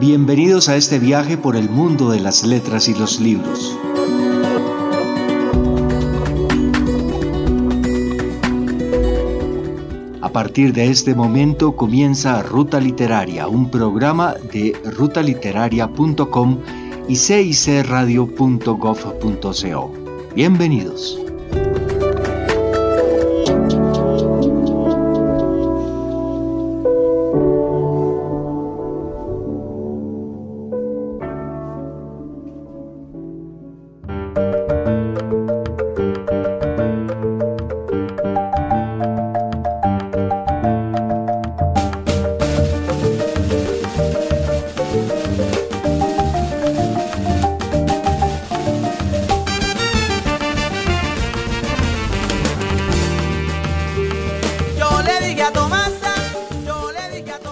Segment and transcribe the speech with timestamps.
[0.00, 3.76] Bienvenidos a este viaje por el mundo de las letras y los libros.
[10.22, 16.58] A partir de este momento comienza Ruta Literaria, un programa de rutaliteraria.com
[17.08, 19.92] y cicradio.gov.co.
[20.36, 21.18] Bienvenidos.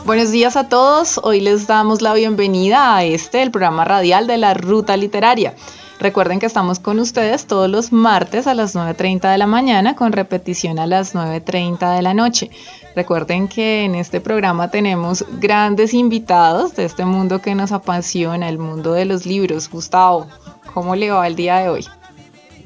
[0.07, 1.19] Buenos días a todos.
[1.25, 5.57] Hoy les damos la bienvenida a este, el programa radial de la Ruta Literaria.
[5.99, 10.13] Recuerden que estamos con ustedes todos los martes a las 9.30 de la mañana con
[10.13, 12.51] repetición a las 9.30 de la noche.
[12.95, 18.59] Recuerden que en este programa tenemos grandes invitados de este mundo que nos apasiona, el
[18.59, 19.69] mundo de los libros.
[19.69, 20.29] Gustavo,
[20.73, 21.85] ¿cómo le va el día de hoy?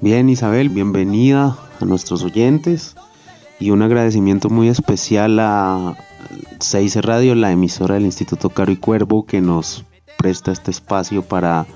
[0.03, 2.97] Bien, Isabel, bienvenida a nuestros oyentes
[3.59, 5.97] y un agradecimiento muy especial a,
[6.59, 9.85] 6 Radio, la emisora del Instituto Caro y Cuervo, que nos
[10.19, 11.67] presta este espacio para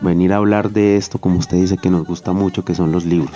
[0.00, 3.04] venir a hablar de esto, como usted dice, que nos gusta mucho, que son los
[3.04, 3.30] libros.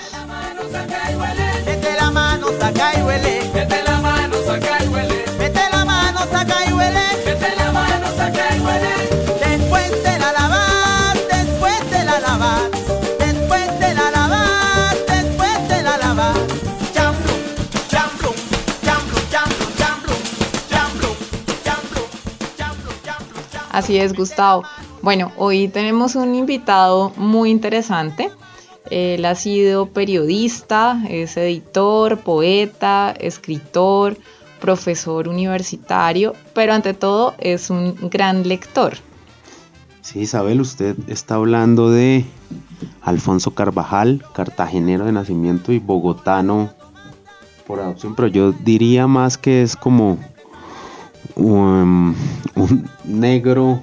[23.92, 24.62] Así es, Gustavo.
[25.02, 28.30] Bueno, hoy tenemos un invitado muy interesante.
[28.88, 34.16] Él ha sido periodista, es editor, poeta, escritor,
[34.62, 38.94] profesor universitario, pero ante todo es un gran lector.
[40.00, 42.24] Sí, Isabel, usted está hablando de
[43.02, 46.72] Alfonso Carvajal, cartagenero de nacimiento y bogotano
[47.66, 50.16] por adopción, pero yo diría más que es como
[51.36, 52.16] un,
[53.04, 53.82] negro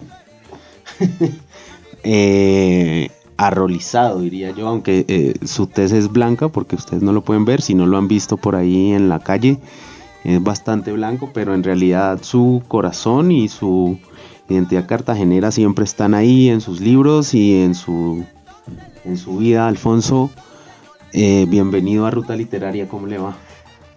[2.04, 7.46] eh, arrolizado, diría yo, aunque eh, su tez es blanca, porque ustedes no lo pueden
[7.46, 9.60] ver, si no lo han visto por ahí en la calle,
[10.24, 13.98] es bastante blanco, pero en realidad su corazón y su
[14.50, 18.26] identidad cartagenera siempre están ahí en sus libros y en su,
[19.06, 19.68] en su vida.
[19.68, 20.30] Alfonso,
[21.14, 23.36] eh, bienvenido a Ruta Literaria, ¿cómo le va?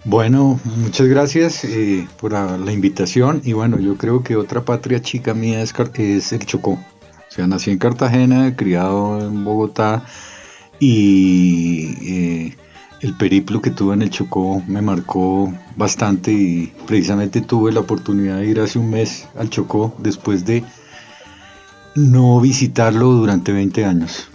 [0.04, 5.32] Bueno, muchas gracias eh, por la invitación y bueno, yo creo que otra patria chica
[5.32, 6.72] mía es, es, el Chocó.
[6.72, 10.04] O sea, nací en Cartagena, criado en Bogotá
[10.80, 12.56] y eh,
[13.00, 18.38] el periplo que tuve en el Chocó me marcó bastante y precisamente tuve la oportunidad
[18.38, 20.64] de ir hace un mes al Chocó después de
[21.94, 24.31] no visitarlo durante 20 años.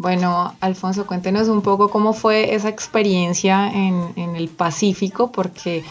[0.00, 5.84] Bueno, Alfonso, cuéntenos un poco cómo fue esa experiencia en, el Pacífico, porque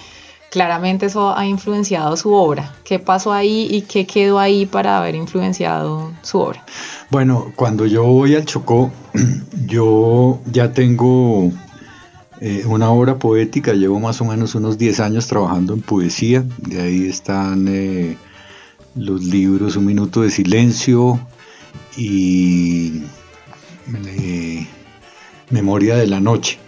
[0.49, 2.73] claramente eso ha influenciado su obra.
[2.83, 6.65] ¿Qué pasó ahí y qué quedó ahí para haber influenciado su obra?
[7.11, 8.89] Bueno, cuando yo voy al Chocó,
[9.67, 11.51] yo ya tengo
[12.41, 16.81] eh, una obra poética, llevo más o menos unos 10 años trabajando en poesía, de
[16.81, 18.17] ahí están eh,
[18.95, 21.19] los libros Un Minuto de Silencio
[21.95, 23.03] y
[25.49, 26.59] Memoria de la Noche.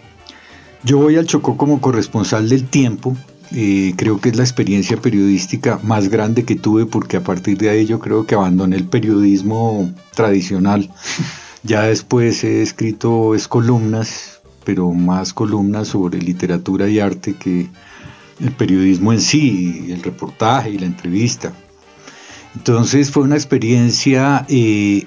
[0.84, 3.16] Yo voy al Chocó como corresponsal del tiempo.
[3.54, 7.70] Eh, creo que es la experiencia periodística más grande que tuve porque a partir de
[7.70, 10.90] ahí yo creo que abandoné el periodismo tradicional.
[11.64, 17.70] Ya después he escrito es columnas, pero más columnas sobre literatura y arte que
[18.40, 21.54] el periodismo en sí, el reportaje y la entrevista.
[22.56, 25.06] Entonces fue una experiencia eh,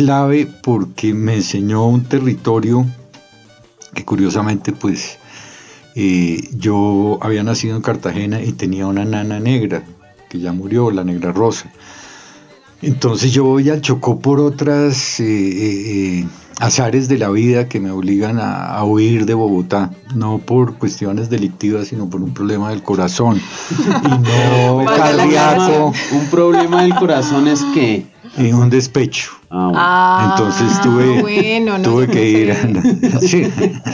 [0.00, 2.86] clave porque me enseñó un territorio
[3.92, 5.18] que curiosamente pues
[5.94, 9.82] eh, yo había nacido en Cartagena y tenía una nana negra
[10.30, 11.70] que ya murió, la negra rosa.
[12.80, 16.26] Entonces yo voy al Chocó por otras eh, eh,
[16.60, 21.88] azares de la vida que me obligan a, huir de Bogotá, no por cuestiones delictivas,
[21.88, 23.38] sino por un problema del corazón.
[23.38, 25.92] y no cardíaco.
[26.12, 28.06] Un problema del corazón es que
[28.36, 29.32] en un despecho.
[29.50, 32.54] Ah, ah Entonces tuve, tuve que ir.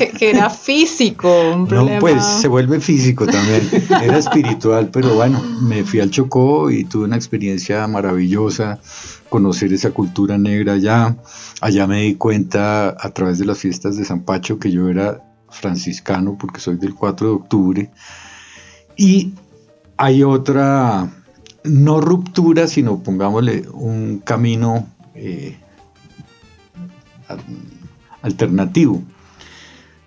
[0.19, 1.95] que, era físico, un problema.
[1.95, 3.69] No, pues se vuelve físico también.
[4.03, 8.79] Era espiritual, pero bueno, me fui al Chocó y tuve una experiencia maravillosa,
[9.29, 11.17] conocer esa cultura negra allá.
[11.61, 15.23] Allá me di cuenta a través de las fiestas de San Pacho que yo era
[15.49, 17.91] franciscano porque soy del 4 de octubre.
[18.97, 19.33] Y
[19.97, 21.09] hay otra,
[21.67, 25.57] no ruptura, sino pongámosle un camino eh,
[28.23, 29.03] alternativo.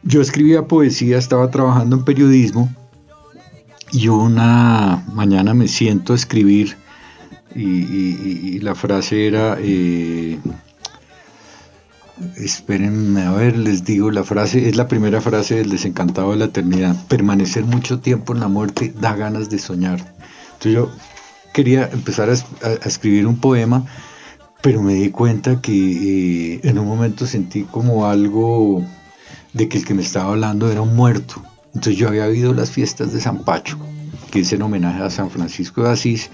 [0.03, 2.69] Yo escribía poesía, estaba trabajando en periodismo
[3.91, 6.77] y una mañana me siento a escribir
[7.55, 10.39] y, la frase era, eh,
[12.37, 16.45] espérenme a ver, les digo, la frase es la primera frase del desencantado de la
[16.45, 19.99] eternidad, permanecer mucho tiempo en la muerte da ganas de soñar.
[20.53, 20.91] Entonces yo
[21.53, 22.33] quería empezar a
[22.87, 23.85] escribir un poema
[24.61, 25.71] pero me di cuenta que
[26.53, 28.83] eh, en un momento sentí como algo
[29.53, 31.41] de que el que me estaba hablando era un muerto.
[31.67, 33.77] Entonces yo había habido las fiestas de San Pacho,
[34.31, 36.29] que es en homenaje a San Francisco de Asís,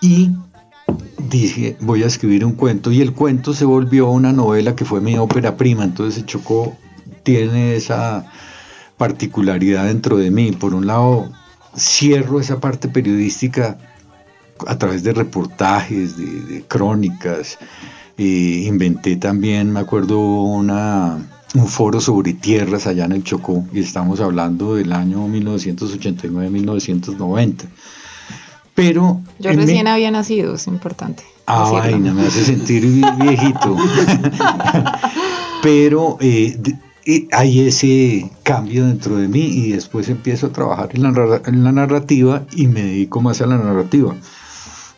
[0.00, 0.30] y
[1.28, 5.00] dije, voy a escribir un cuento, y el cuento se volvió una novela que fue
[5.00, 6.76] mi ópera prima, entonces Chocó
[7.24, 8.26] tiene esa
[8.96, 10.52] particularidad dentro de mí.
[10.52, 11.32] Por un lado,
[11.76, 13.78] cierro esa parte periodística
[14.66, 17.58] a través de reportajes, de, crónicas.
[18.16, 21.18] inventé también, me acuerdo, una,
[21.54, 27.64] un foro sobre tierras allá en el Chocó y estamos hablando del año 1989-1990.
[28.74, 29.22] Pero...
[29.38, 31.22] Yo recién había nacido, es importante.
[31.46, 32.84] Ah, vaina, me hace sentir
[33.18, 33.76] viejito.
[35.62, 36.58] Pero eh,
[37.32, 41.72] hay ese cambio dentro de mí y después empiezo a trabajar en la, en la
[41.72, 44.14] narrativa y me dedico más a la narrativa.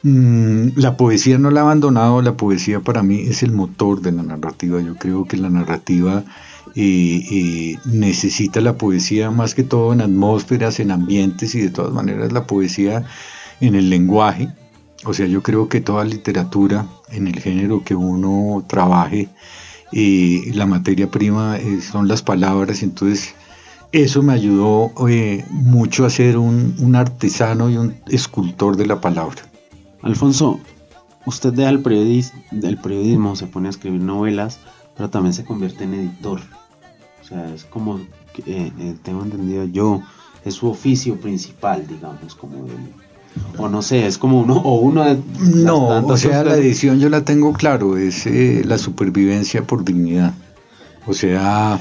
[0.02, 4.12] Mm, la poesía no la he abandonado, la poesía para mí es el motor de
[4.12, 4.80] la narrativa.
[4.80, 6.24] Yo creo que la narrativa
[6.76, 11.92] eh, eh, necesita la poesía más que todo en atmósferas, en ambientes y de todas
[11.92, 13.04] maneras la poesía
[13.60, 14.48] en el lenguaje.
[15.04, 19.28] O sea, yo creo que toda literatura en el género que uno trabaje,
[19.92, 23.34] eh, la materia prima son las palabras, entonces
[23.92, 24.92] eso me ayudó
[25.50, 29.47] mucho a ser un artesano y un escultor de la palabra.
[30.02, 30.60] Alfonso,
[31.26, 34.58] usted deja el, periodismo, se pone a escribir novelas,
[34.96, 36.40] pero también se convierte en editor.
[37.20, 37.98] O sea, es como,
[38.46, 40.02] eh, eh, tengo entendido yo,
[40.44, 42.66] es su oficio principal, digamos, como
[43.56, 47.08] o no sé, es como uno o uno de No, o sea, la edición yo
[47.08, 50.34] la tengo claro, es eh, la supervivencia por dignidad.
[51.06, 51.78] O sea,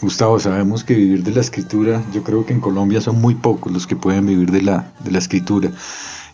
[0.00, 3.70] Gustavo, sabemos que vivir de la escritura, yo creo que en Colombia son muy pocos
[3.70, 5.70] los que pueden vivir de la, de la escritura.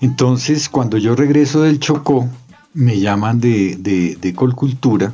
[0.01, 2.29] Entonces, cuando yo regreso del Chocó,
[2.75, 3.77] me llaman de,
[4.21, 5.13] de, Colcultura.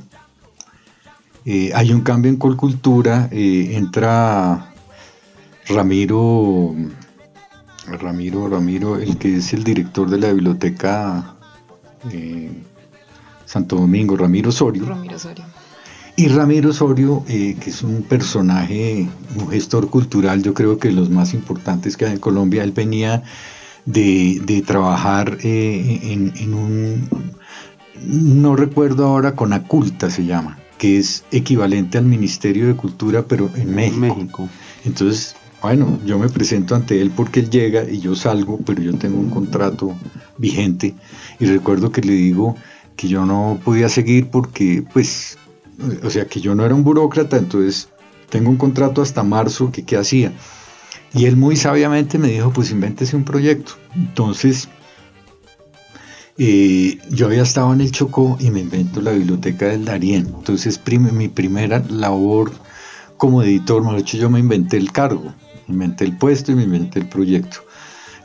[1.44, 4.72] Eh, hay un cambio en Colcultura, eh, entra
[5.69, 6.75] Ramiro,
[7.87, 11.37] Ramiro, Ramiro, el que es el director de la biblioteca
[12.10, 12.50] eh,
[13.46, 14.84] Santo Domingo, Ramiro Osorio.
[14.84, 15.51] Ramiro Osorio
[16.17, 21.09] y Ramiro Osorio, eh, que es un personaje, un gestor cultural, yo creo que los
[21.09, 23.23] más importantes que hay en Colombia, él venía
[23.87, 27.09] de, trabajar eh, en, un,
[28.05, 33.50] no recuerdo ahora, con Aculta se llama, que es equivalente al Ministerio de Cultura, pero
[33.56, 34.00] en México.
[34.00, 34.49] México.
[34.85, 38.93] Entonces, bueno, yo me presento ante él porque él llega y yo salgo, pero yo
[38.94, 39.94] tengo un contrato
[40.36, 40.94] vigente
[41.39, 42.56] y recuerdo que le digo
[42.96, 45.39] que yo no podía seguir porque pues
[46.03, 47.89] o sea que yo no era un burócrata, entonces
[48.31, 50.32] tengo un contrato hasta marzo, que qué hacía.
[51.15, 53.72] Y él muy sabiamente me dijo, pues invéntese un proyecto.
[53.94, 54.69] Entonces,
[56.39, 60.32] eh, yo había estado en el Chocó y me invento la biblioteca del Darién.
[60.34, 62.53] Entonces, mi primera labor
[63.19, 65.34] como editor, mejor dicho, yo me inventé el cargo,
[65.69, 67.58] me inventé el puesto y me inventé el proyecto.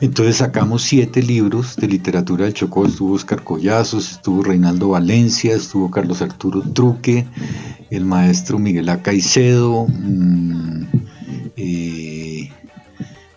[0.00, 5.90] Entonces sacamos siete libros de literatura del Chocó, estuvo Oscar Collazos, estuvo Reinaldo Valencia, estuvo
[5.90, 7.26] Carlos Arturo Truque,
[7.90, 10.84] el maestro Miguel Acaicedo, mm,
[11.56, 12.52] eh,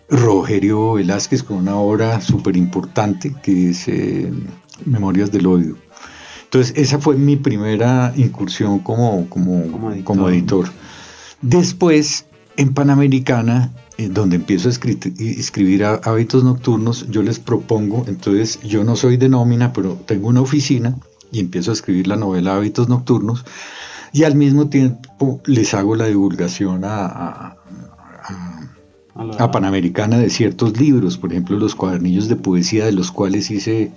[0.08, 4.32] Rogerio Velázquez con una obra súper importante que es eh,
[4.84, 5.76] Memorias del Odio.
[6.44, 10.68] Entonces esa fue mi primera incursión como, como editor.
[11.40, 12.26] Después,
[12.56, 13.72] en Panamericana,
[14.08, 19.72] donde empiezo a escribir, hábitos nocturnos, yo les propongo, entonces yo no soy de nómina,
[19.72, 20.96] pero tengo una oficina
[21.32, 23.44] y empiezo a escribir la novela Hábitos Nocturnos
[24.12, 27.56] y al mismo tiempo les hago la divulgación a,
[29.52, 33.92] Panamericana de ciertos libros, por ejemplo los cuadernillos de poesía de los cuales hice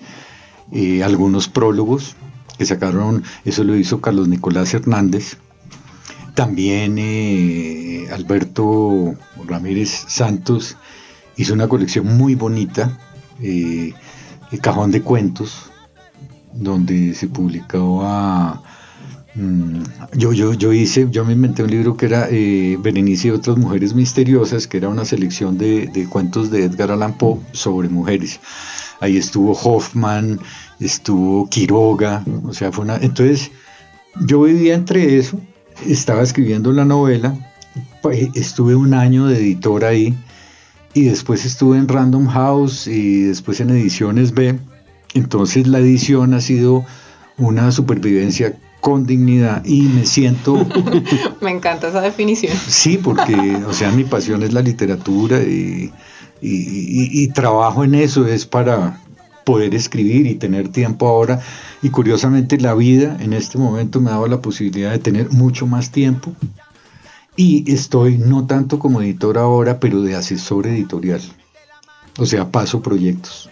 [0.71, 2.15] eh, algunos prólogos
[2.57, 5.37] que sacaron, eso lo hizo Carlos Nicolás Hernández.
[6.35, 9.15] También eh, Alberto
[9.45, 10.77] Ramírez Santos
[11.37, 12.97] hizo una colección muy bonita,
[13.41, 13.93] eh,
[14.61, 15.71] Cajón de Cuentos,
[16.53, 18.61] donde se publicaba
[19.35, 23.31] Mm, yo, yo, yo hice, yo me inventé un libro que era eh, Berenice y
[23.31, 28.39] otras mujeres misteriosas, que era una selección de, cuentos de Edgar Allan Poe sobre mujeres.
[29.01, 30.39] Ahí estuvo Hoffman,
[30.79, 32.95] estuvo Quiroga, o sea, fue una...
[32.97, 33.51] Entonces,
[34.25, 35.39] yo vivía entre eso,
[35.87, 37.35] estaba escribiendo la novela,
[38.01, 40.15] pues, estuve un año de editor ahí,
[40.95, 44.57] y después estuve en Random House y después en Ediciones B.
[45.13, 46.85] Entonces la edición ha sido
[47.37, 50.65] una supervivencia con dignidad y me siento...
[51.41, 52.55] me encanta esa definición.
[52.67, 55.91] Sí, porque, o sea, mi pasión es la literatura y,
[56.41, 59.01] y, trabajo en eso, es para
[59.45, 61.39] poder escribir y tener tiempo ahora.
[61.81, 65.65] Y curiosamente la vida en este momento me ha dado la posibilidad de tener mucho
[65.67, 66.33] más tiempo.
[67.37, 71.21] Y estoy no tanto como editor ahora, pero de asesor editorial.
[72.17, 73.49] O sea, paso proyectos.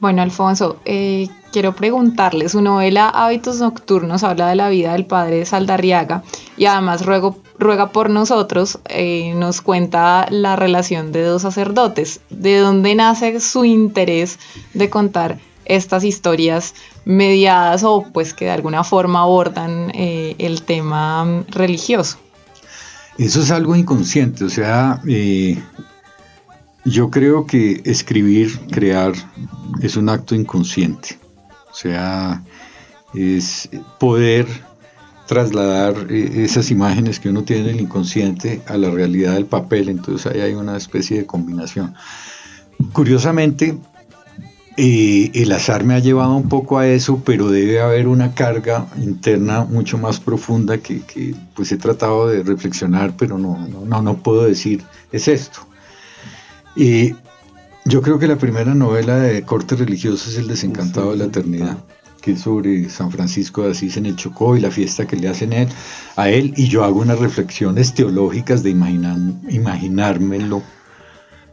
[0.00, 5.44] Bueno, Alfonso, eh, quiero preguntarle, su novela Hábitos Nocturnos habla de la vida del padre
[5.44, 6.22] Saldarriaga
[6.60, 12.20] y además ruega por nosotros, eh, nos cuenta la relación de dos sacerdotes.
[12.28, 14.38] ¿De dónde nace su interés
[14.74, 16.74] de contar estas historias
[17.06, 22.18] mediadas o pues que de alguna forma abordan eh, el tema religioso?
[23.16, 25.00] Eso es algo inconsciente, o sea,
[26.84, 29.14] yo creo que escribir, crear,
[29.80, 31.18] es un acto inconsciente.
[31.70, 32.42] O sea,
[33.14, 34.46] es poder
[35.30, 39.88] trasladar eh, esas imágenes que uno tiene en el inconsciente a la realidad del papel.
[39.88, 41.94] Entonces ahí hay una especie de combinación.
[42.92, 43.78] Curiosamente,
[44.76, 48.88] eh, el azar me ha llevado un poco a eso, pero debe haber una carga
[48.96, 51.00] interna mucho más profunda que,
[51.54, 53.56] pues he tratado de reflexionar, pero no,
[53.86, 54.82] no, no puedo decir
[55.12, 55.60] es esto.
[56.74, 57.14] Y
[57.84, 61.78] yo creo que la primera novela de corte religioso es El desencantado de la eternidad,
[62.20, 65.28] que es sobre San Francisco de Asís en el Chocó y la fiesta que le
[65.28, 65.68] hacen él,
[66.16, 69.16] a él, y yo hago unas reflexiones teológicas de imaginar,
[69.48, 70.62] imaginármelo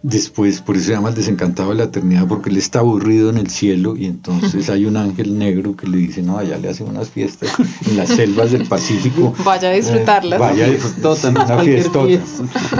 [0.03, 3.37] Después, por eso se llama el desencantado de la eternidad, porque él está aburrido en
[3.37, 6.87] el cielo y entonces hay un ángel negro que le dice, no, allá le hacen
[6.87, 7.49] unas fiestas
[7.87, 9.33] en las selvas del Pacífico.
[9.43, 10.39] Vaya a disfrutarlas.
[10.39, 11.99] vaya a disfrutar una fiesta.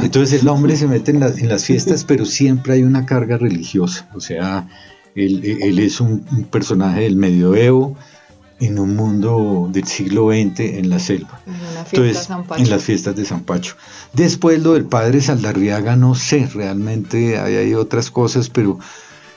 [0.01, 4.07] Entonces el hombre se mete en, en, las fiestas, pero siempre hay una carga religiosa.
[4.13, 4.67] O sea,
[5.25, 7.95] él, él es un, un personaje del medioevo,
[8.59, 11.39] en un mundo del siglo XX en la selva.
[11.91, 13.75] Entonces, en las fiestas de San Pacho.
[14.13, 18.79] Después lo del padre Saldarriaga, no sé, realmente hay, otras cosas, pero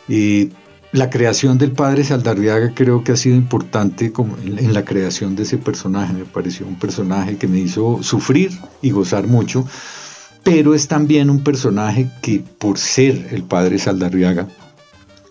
[0.08, 0.49] eh,
[0.92, 5.42] la creación del padre Saldarriaga creo que ha sido importante como en, la creación de
[5.42, 6.14] ese personaje.
[6.14, 9.66] Me pareció un personaje que me hizo sufrir y gozar mucho,
[10.42, 14.49] pero es también un personaje que por ser el padre Saldarriaga,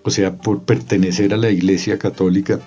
[0.03, 2.59] o sea, por pertenecer a la Iglesia Católica,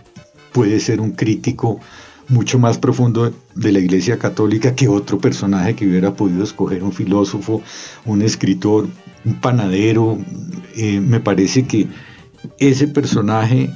[0.52, 1.80] puede ser un crítico
[2.28, 6.92] mucho más profundo de la Iglesia Católica que otro personaje que hubiera podido escoger, un
[6.92, 7.62] filósofo,
[8.04, 8.88] un escritor,
[9.24, 10.18] un panadero.
[10.76, 11.88] Eh, me parece que
[12.58, 13.70] ese personaje,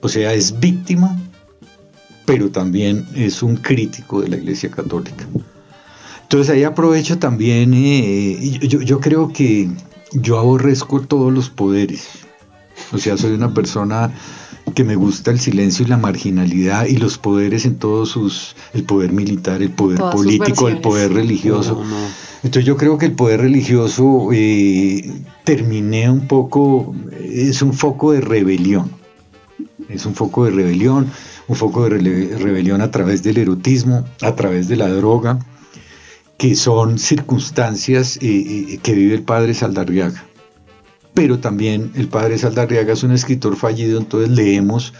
[0.00, 1.18] o sea, es víctima,
[2.26, 5.26] pero también es un crítico de la Iglesia Católica.
[6.22, 9.70] Entonces ahí aprovecho también, eh, yo, yo creo que
[10.12, 12.27] yo aborrezco todos los poderes.
[12.92, 14.12] O sea, soy una persona
[14.74, 18.84] que me gusta el silencio y la marginalidad y los poderes en todos sus, el
[18.84, 21.82] poder militar, el poder político, el poder religioso.
[22.42, 25.10] Entonces yo creo que el poder religioso eh,
[25.44, 28.90] terminé un poco, es un foco de rebelión,
[29.88, 31.10] es un foco de rebelión,
[31.48, 31.90] un foco de
[32.38, 35.38] rebelión a través del erotismo, a través de la droga,
[36.36, 40.27] que son circunstancias eh, eh, que vive el padre Saldarriaga
[41.14, 44.92] pero también el padre Saldarriaga es un escritor fallido, entonces leemos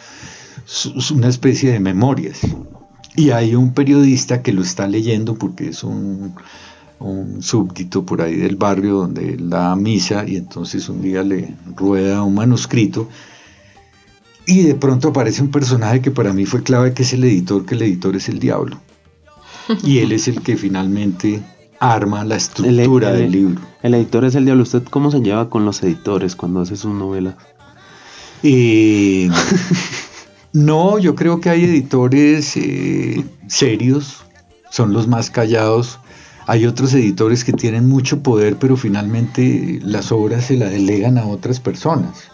[1.13, 2.41] una especie de memorias.
[3.17, 6.35] Y hay un periodista que lo está leyendo porque es un,
[7.41, 12.25] súbdito por ahí del barrio donde él da misa y entonces un día le rueda
[12.25, 13.09] un manuscrito
[14.47, 17.65] y de pronto aparece un personaje que para mí fue clave, que es el editor,
[17.67, 18.81] que el editor es el diablo.
[19.85, 21.43] Y él es el que finalmente
[21.81, 23.61] arma la estructura del libro.
[23.83, 24.63] El editor es el diablo.
[24.63, 27.35] ¿Usted cómo se lleva con los editores cuando hace sus novelas?
[30.53, 34.25] no, yo creo que hay editores eh, serios,
[34.71, 35.99] son los más callados.
[36.47, 41.27] Hay otros editores que tienen mucho poder, pero finalmente las obras se las delegan a
[41.27, 42.31] otras personas.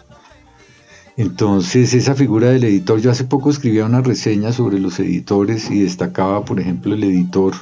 [1.17, 5.81] Entonces esa figura del editor, yo hace poco escribía una reseña sobre los editores y
[5.81, 7.53] destacaba, por ejemplo, el editor,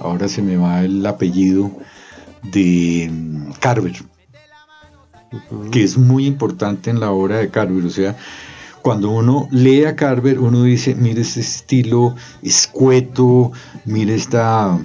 [0.00, 1.70] ahora se me va el apellido,
[2.42, 3.92] de mm, Carver,
[5.70, 8.16] que es muy importante en la obra de Carver, o sea,
[8.82, 13.52] cuando uno lee a Carver, uno dice, mire este estilo escueto,
[13.84, 14.78] mire esta,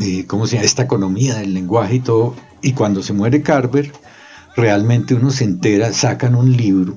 [0.00, 0.66] eh, ¿cómo se llama?
[0.66, 2.34] Esta economía del lenguaje y todo.
[2.62, 3.92] Y cuando se muere Carver,
[4.56, 6.96] realmente uno se entera, sacan un libro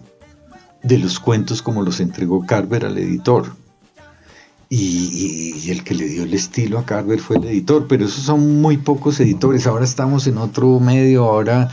[0.82, 3.56] de los cuentos como los entregó Carver al editor.
[4.70, 8.62] Y, el que le dio el estilo a Carver fue el editor, pero esos son
[8.62, 9.68] muy pocos editores.
[9.68, 11.70] Ahora estamos en otro medio, ahora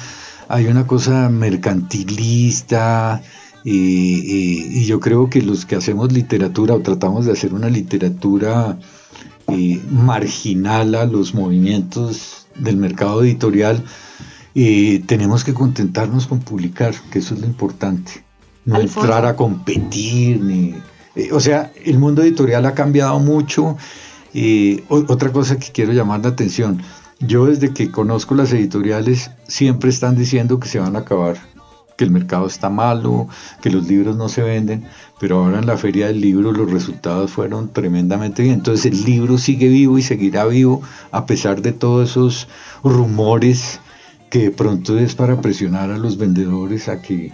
[0.48, 3.22] hay una cosa mercantilista.
[3.64, 8.78] Y, yo creo que los que hacemos literatura o tratamos de hacer una literatura
[9.48, 13.82] eh, marginal a los movimientos del mercado editorial,
[14.54, 18.24] y tenemos que contentarnos con publicar, que eso es lo importante.
[18.64, 20.74] No entrar a competir, ni...
[21.16, 23.76] Eh, o sea, el mundo editorial ha cambiado mucho.
[24.32, 26.82] y otra cosa que quiero llamar la atención,
[27.20, 31.36] yo desde que conozco las editoriales siempre están diciendo que se van a acabar,
[31.96, 33.28] que el mercado está malo,
[33.62, 34.84] que los libros no se venden,
[35.20, 38.56] pero ahora en la feria del libro los resultados fueron tremendamente bien.
[38.56, 42.48] Entonces el libro sigue vivo y seguirá vivo a pesar de todos esos
[42.82, 43.80] rumores
[44.30, 47.32] que de pronto es para presionar a los vendedores a que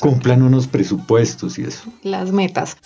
[0.00, 1.84] cumplan unos presupuestos y eso.
[2.02, 2.76] Las metas.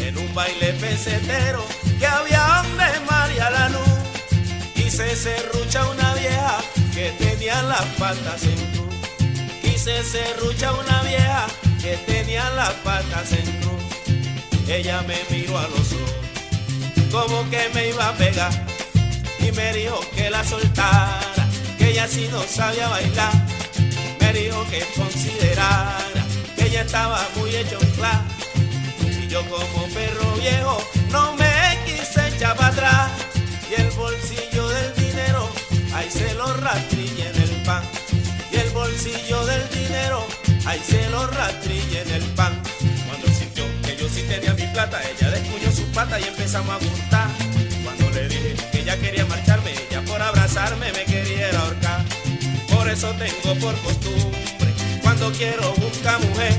[0.00, 1.64] En un baile pesetero
[1.98, 3.80] que había de María la luz
[4.76, 6.58] y se serrucha una vieja
[6.94, 9.01] que tenía las patas en cruz.
[9.82, 11.48] Se serrucha una vieja
[11.82, 14.68] que tenía las patas en cruz.
[14.68, 18.52] Ella me miró a los ojos, como que me iba a pegar.
[19.40, 21.18] Y me dijo que la soltara,
[21.78, 23.32] que ella sí no sabía bailar.
[24.20, 25.96] Me dijo que considerara
[26.56, 30.78] que ella estaba muy un Y yo como perro viejo
[31.10, 33.10] no me quise echar para atrás.
[33.68, 34.92] Y el bolsillo del
[35.92, 37.01] ahí se lo rastrilla
[40.72, 42.52] ahí se lo rastrilla en el pan.
[43.06, 46.78] Cuando sintió que yo sí tenía mi plata, ella descuñó su pata y empezamos a
[46.78, 47.28] gustar.
[47.84, 52.04] Cuando le dije que ella quería marcharme, ella por abrazarme me quería ahorcar.
[52.74, 56.54] Por eso tengo por costumbre, cuando quiero buscar mujer,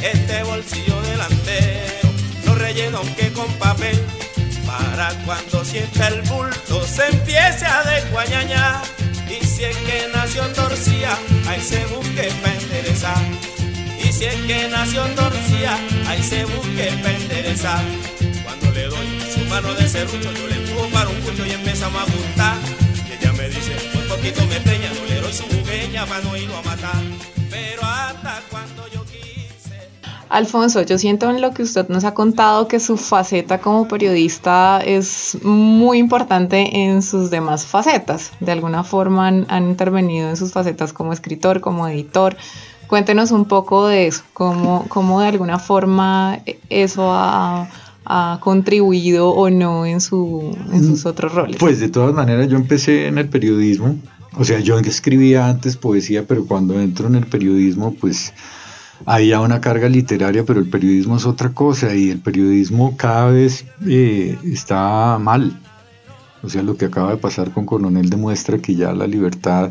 [0.00, 2.08] este bolsillo delantero,
[2.46, 3.98] lo relleno aunque con papel
[4.64, 8.82] para cuando sienta el bulto se empiece a desguañañar.
[9.60, 13.22] Si es que nació torcida, ahí se busque para enderezar.
[14.02, 17.84] Y si es que nació torcida, ahí se busque para enderezar.
[18.42, 22.00] Cuando le doy su mano de serrucho, yo le empujo para un cucho y empezamos
[22.00, 22.56] a apuntar.
[23.06, 26.34] Y ella me dice, un poquito me preña, no le doy su bugueña para no
[26.38, 27.02] irlo a matar.
[27.50, 28.79] Pero hasta cuando
[30.30, 34.80] Alfonso, yo siento en lo que usted nos ha contado que su faceta como periodista
[34.80, 38.30] es muy importante en sus demás facetas.
[38.38, 42.36] De alguna forma han, intervenido en sus facetas como escritor, como editor.
[42.86, 46.38] Cuéntenos un poco de eso, cómo, cómo de alguna forma
[46.68, 47.68] eso ha,
[48.40, 51.56] contribuido o no en, su, en sus otros roles.
[51.58, 53.96] Pues de todas maneras yo empecé en el periodismo,
[54.36, 58.32] o sea, yo escribía antes poesía, pero cuando entro en el periodismo, pues
[59.06, 63.64] había una carga literaria, pero el periodismo es otra cosa y el periodismo cada vez
[63.86, 65.58] eh, está mal.
[66.42, 69.70] O sea, lo que acaba de pasar con Coronel demuestra que ya la libertad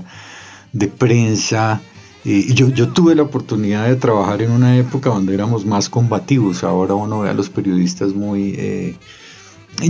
[0.73, 1.81] de prensa...
[2.25, 6.63] Eh, yo, yo tuve la oportunidad de trabajar en una época donde éramos más combativos.
[6.63, 8.55] Ahora uno ve a los periodistas muy...
[8.57, 8.95] Eh,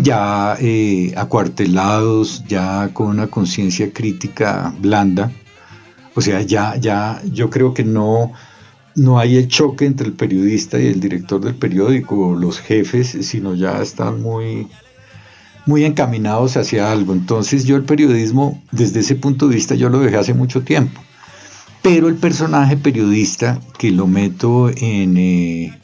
[0.04, 0.56] ya
[1.16, 5.32] acuartelados, ya con una conciencia crítica blanda.
[6.14, 8.34] O sea, ya, ya, yo creo que no,
[9.00, 13.56] no hay el choque entre el periodista y el director del periódico, los jefes, sino
[13.56, 14.68] ya están muy,
[15.66, 17.14] muy encaminados hacia algo.
[17.14, 21.02] Entonces yo el periodismo, desde ese punto de vista, yo lo dejé hace mucho tiempo.
[21.82, 25.80] Pero el personaje periodista, que lo meto en eh,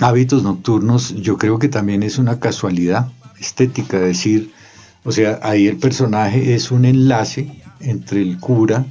[0.00, 4.50] hábitos nocturnos, yo creo que también es una casualidad estética, decir,
[5.04, 8.84] o sea, ahí el personaje es un enlace entre el cura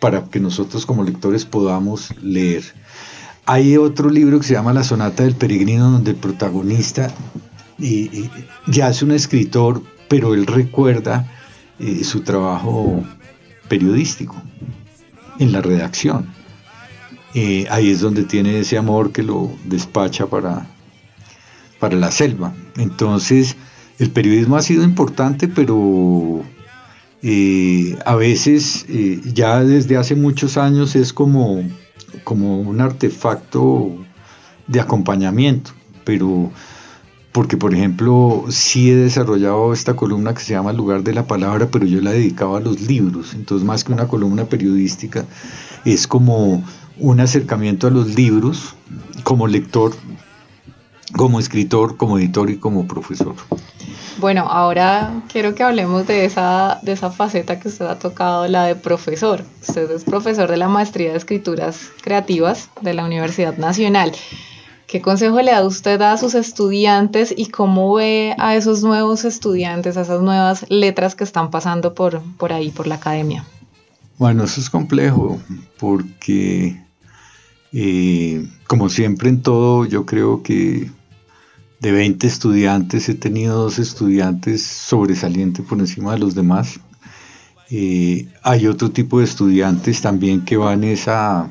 [0.00, 2.64] para que nosotros como lectores podamos leer.
[3.46, 7.12] Hay otro libro que se llama La Sonata del Peregrino, donde el protagonista
[8.66, 11.30] ya es un escritor, pero él recuerda
[11.78, 13.04] eh, su trabajo
[13.68, 14.34] periodístico
[15.38, 16.26] en la redacción.
[17.34, 20.66] eh, ahí es donde tiene ese amor que lo despacha para,
[21.78, 22.54] para la selva.
[22.76, 23.56] Entonces,
[23.98, 26.42] el periodismo ha sido importante, pero
[27.22, 31.62] eh, a veces, eh, ya desde hace muchos años, es como,
[32.24, 33.92] como un artefacto
[34.66, 35.72] de acompañamiento,
[36.04, 36.50] pero
[37.32, 41.68] porque por ejemplo sí he desarrollado esta columna que se llama Lugar de la Palabra,
[41.70, 45.26] pero yo la dedicaba a los libros, entonces más que una columna periodística,
[45.84, 46.64] es como
[46.98, 48.74] un acercamiento a los libros
[49.22, 49.94] como lector,
[51.14, 53.34] como escritor, como editor y como profesor.
[54.18, 58.64] Bueno, ahora quiero que hablemos de esa, de esa faceta que usted ha tocado, la
[58.64, 59.44] de profesor.
[59.60, 64.12] Usted es profesor de la Maestría de Escrituras Creativas de la Universidad Nacional.
[64.86, 69.98] ¿Qué consejo le da usted a sus estudiantes y cómo ve a esos nuevos estudiantes,
[69.98, 73.44] a esas nuevas letras que están pasando por, por ahí, por la academia?
[74.16, 75.38] Bueno, eso es complejo
[75.78, 76.80] porque
[77.72, 80.90] eh, como siempre en todo, yo creo que
[81.80, 86.80] de 20 estudiantes he tenido dos estudiantes sobresalientes por encima de los demás.
[87.70, 91.50] Eh, hay otro tipo de estudiantes también que van a,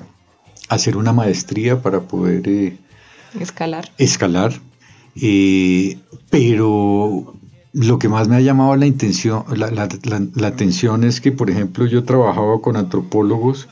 [0.70, 2.78] hacer una maestría para poder eh,
[3.40, 3.92] escalar.
[3.98, 4.54] escalar.
[6.30, 7.36] pero
[7.74, 12.04] lo que más me ha llamado la, intención, la atención es que, por ejemplo, yo
[12.04, 13.68] trabajaba con antropólogos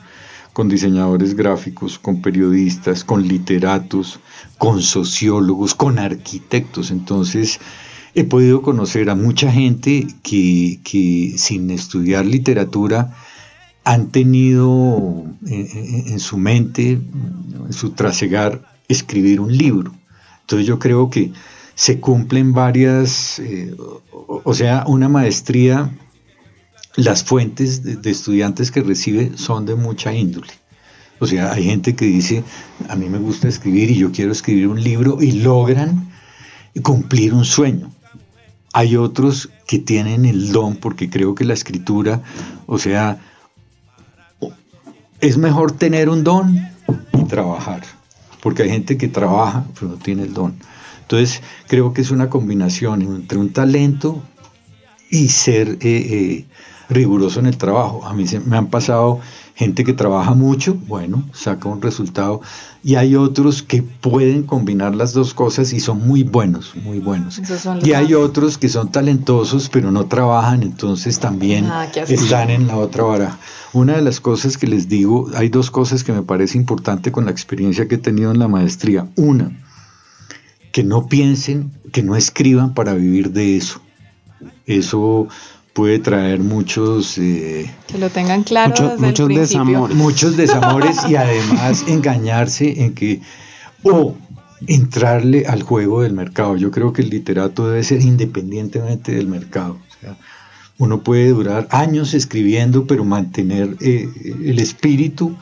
[0.54, 4.20] con diseñadores gráficos, con periodistas, con literatos,
[4.56, 6.92] con sociólogos, con arquitectos.
[6.92, 7.58] Entonces
[8.14, 13.16] he podido conocer a mucha gente que, sin estudiar literatura
[13.82, 19.92] han tenido en, su mente, en su trasegar, escribir un libro.
[20.42, 21.32] Entonces yo creo que
[21.74, 23.74] se cumplen varias, eh,
[24.12, 25.90] o sea, una maestría
[26.96, 30.52] las fuentes de, estudiantes que recibe son de mucha índole.
[31.18, 32.44] O sea, hay gente que dice,
[32.88, 36.10] a mí me gusta escribir y yo quiero escribir un libro y logran
[36.82, 37.90] cumplir un sueño.
[38.72, 42.22] Hay otros que tienen el don, porque creo que la escritura,
[42.66, 43.20] o sea,
[45.20, 46.58] es mejor tener un don
[47.12, 47.82] y trabajar,
[48.42, 50.56] porque hay gente que trabaja pero no tiene el don.
[51.02, 54.22] Entonces, creo que es una combinación entre un talento
[55.10, 56.44] y ser eh, eh,
[56.88, 58.04] riguroso en el trabajo.
[58.04, 59.20] A mí se, me han pasado
[59.54, 62.40] gente que trabaja mucho, bueno, saca un resultado,
[62.82, 67.40] y hay otros que pueden combinar las dos cosas y son muy buenos, muy buenos.
[67.82, 72.76] Y hay otros que son talentosos pero no trabajan, entonces también ah, están en la
[72.76, 73.38] otra vara.
[73.72, 77.24] Una de las cosas que les digo, hay dos cosas que me parece importante con
[77.24, 79.06] la experiencia que he tenido en la maestría.
[79.16, 79.50] Una,
[80.72, 83.80] que no piensen, que no escriban para vivir de eso.
[84.66, 85.28] Eso
[85.74, 87.18] puede traer muchos...
[87.18, 88.94] Eh, que lo tengan claro.
[88.98, 89.96] muchos desamores.
[89.96, 93.20] Muchos desamores y además engañarse en que...
[93.82, 94.16] O
[94.66, 96.56] entrarle al juego del mercado.
[96.56, 99.78] Yo creo que el literato debe ser independientemente del mercado.
[100.78, 104.08] uno puede durar años escribiendo, pero mantener eh,
[104.44, 105.36] el espíritu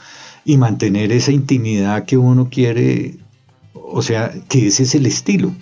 [0.45, 3.17] y mantener esa intimidad que uno quiere,
[3.75, 5.53] o sea, que ese es el estilo.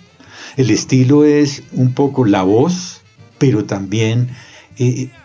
[0.57, 3.01] El estilo es un poco la voz,
[3.37, 4.29] pero también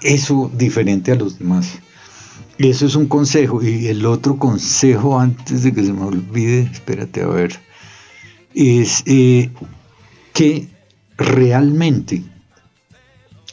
[0.02, 1.78] eso diferente a los demás.
[2.58, 3.62] Y eso es un consejo.
[3.62, 7.58] Y el otro consejo, antes de que se me olvide, espérate a ver,
[8.54, 9.50] es eh,
[10.32, 10.68] que
[11.18, 12.22] realmente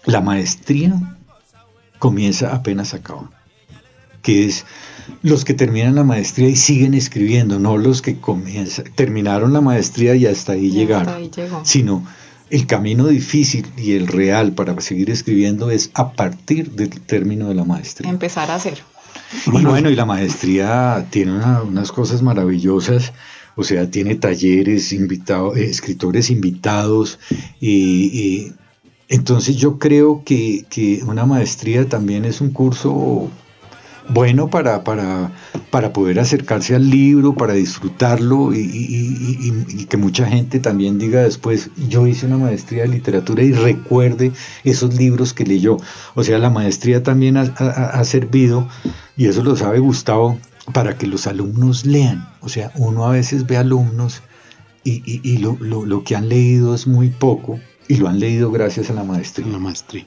[0.05, 1.17] la maestría
[1.99, 3.29] comienza apenas acaba.
[4.21, 4.65] Que es
[5.21, 10.15] los que terminan la maestría y siguen escribiendo, no los que comienzan, terminaron la maestría
[10.15, 11.29] y hasta ahí llegaron,
[11.63, 12.05] sino
[12.53, 17.55] el camino difícil y el real para seguir escribiendo es a partir del término de
[17.55, 18.11] la maestría.
[18.11, 18.77] Empezar a hacer.
[19.47, 23.11] Y bueno, y la maestría tiene unas cosas maravillosas,
[23.55, 24.99] o sea, tiene talleres, eh,
[25.55, 27.17] escritores invitados,
[27.59, 28.51] y,
[29.09, 33.31] entonces yo creo que, que una maestría también es un curso
[34.09, 35.31] bueno para, para,
[35.69, 42.07] para poder acercarse al libro, para disfrutarlo y, que mucha gente también diga después, yo
[42.07, 44.31] hice una maestría de literatura y recuerde
[44.63, 45.77] esos libros que leyó.
[46.15, 48.67] O sea, la maestría también ha, servido,
[49.17, 50.37] y eso lo sabe Gustavo,
[50.73, 52.27] para que los alumnos lean.
[52.41, 54.23] O sea, uno a veces ve alumnos
[54.83, 58.93] y, lo, lo, que han leído es muy poco y lo han leído gracias a
[58.93, 59.47] la maestría.
[59.47, 60.05] La maestría.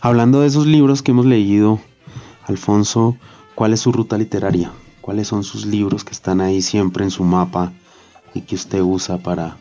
[0.00, 1.80] Hablando de esos libros que hemos leído,
[2.48, 3.16] Alfonso,
[3.54, 4.72] ¿cuál es su ruta literaria?
[5.00, 7.72] ¿Cuáles son sus libros que están ahí siempre en su mapa
[8.34, 9.56] y que usted usa para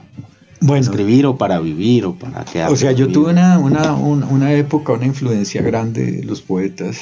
[0.76, 2.72] escribir o para vivir o para quedar?
[2.72, 7.00] O sea, yo tuve una, una, época, una influencia grande de los poetas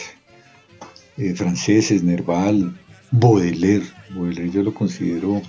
[1.18, 2.76] eh, franceses, Nerval,
[3.12, 3.86] Baudelaire.
[4.16, 5.42] Baudelaire yo lo considero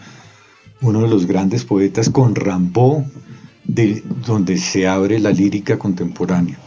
[0.83, 3.05] uno de los grandes poetas con Rambaud,
[3.64, 6.59] de donde se abre la lírica contemporánea.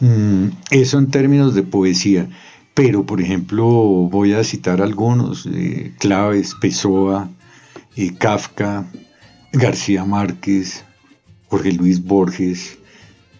[0.00, 2.28] Mm, eso en términos de poesía.
[2.74, 7.28] Pero, por ejemplo, voy a citar algunos, eh, Claves, Pessoa,
[7.96, 8.86] eh, Kafka,
[9.52, 10.84] García Márquez,
[11.48, 12.78] Jorge Luis Borges,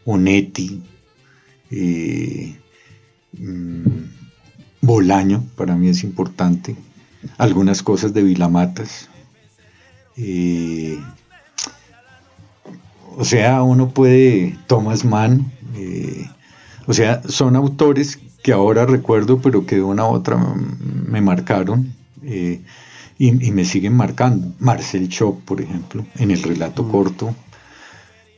[0.04, 0.82] Onetti,
[1.70, 2.58] eh,
[3.38, 3.86] mm,
[4.82, 6.76] Bolaño, para mí es importante,
[7.38, 9.08] algunas cosas de Vilamatas.
[13.16, 15.50] o sea, uno puede, Thomas Mann,
[16.86, 21.92] o sea, son autores que ahora recuerdo, pero que de una u otra me marcaron
[22.24, 22.60] eh,
[23.18, 24.52] y, me siguen marcando.
[24.58, 26.90] Marcel Chop, por ejemplo, en el relato mm.
[26.90, 27.34] corto.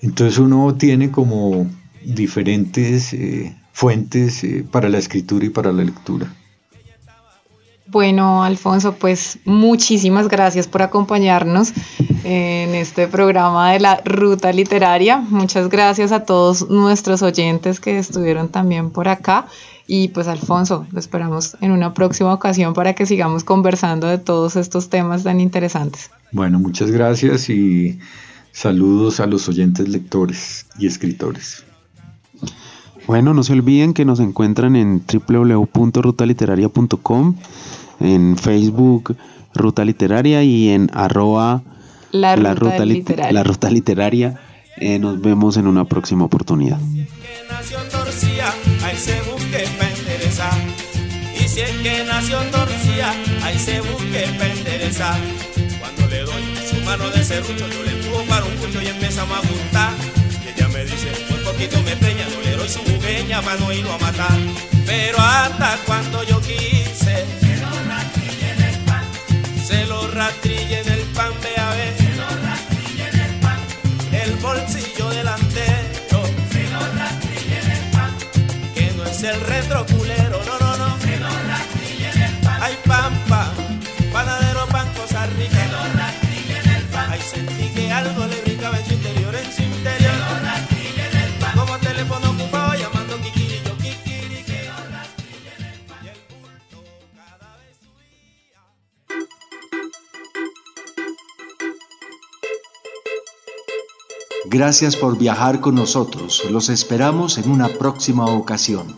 [0.02, 1.66] Entonces uno tiene como
[2.04, 6.30] diferentes eh, fuentes eh, para la escritura y para la lectura.
[7.86, 11.72] Bueno, Alfonso, pues muchísimas gracias por acompañarnos
[12.24, 15.18] en este programa de la Ruta Literaria.
[15.18, 19.46] Muchas gracias a todos nuestros oyentes que estuvieron también por acá.
[19.86, 24.56] Y pues Alfonso, lo esperamos en una próxima ocasión para que sigamos conversando de todos
[24.56, 26.10] estos temas tan interesantes.
[26.32, 27.98] Bueno, muchas gracias y
[28.52, 31.64] saludos a los oyentes lectores y escritores.
[33.06, 37.34] Bueno, no se olviden que nos encuentran en www.rutaliteraria.com,
[38.00, 39.14] en Facebook
[39.54, 41.62] Ruta Literaria y en arroba
[42.10, 43.32] la ruta, literaria.
[43.32, 44.40] La ruta literaria.
[44.76, 46.78] Eh, nos vemos en una próxima oportunidad.
[51.34, 55.18] Y si es que nació torcida, ahí se busque para
[55.80, 59.36] Cuando le doy su mano de serrucho, yo le empujo para un cucho y empezamos
[59.36, 59.92] a juntar.
[60.44, 63.72] Y ella me dice, muy poquito me peña, no le doy su jugueña para no
[63.72, 64.38] irlo a matar.
[64.86, 69.04] Pero hasta cuando yo quise, se lo rastrille el pan.
[69.66, 70.83] Se lo rastrille
[83.28, 83.50] pan,
[84.12, 85.58] panadero, pan, cosas ricas.
[85.58, 87.10] Se lo rastrille en el pan.
[87.10, 90.12] Ay, sentí que algo le brincaba en su interior, en su interior.
[90.12, 91.52] Se lo en el pan.
[91.58, 95.98] Como teléfono ocupado llamando Kikiri, Kikiri, que lo rastrille en el pan.
[96.04, 98.60] Y el bulto cada vez subía.
[104.46, 106.42] Gracias por viajar con nosotros.
[106.50, 108.96] Los esperamos en una próxima ocasión.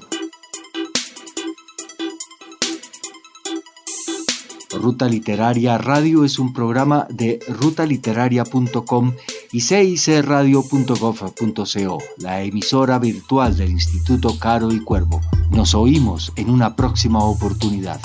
[4.86, 9.14] Ruta Literaria Radio es un programa de rutaliteraria.com
[9.50, 15.20] y cicradio.gov.co, la emisora virtual del Instituto Caro y Cuervo.
[15.50, 18.00] Nos oímos en una próxima oportunidad.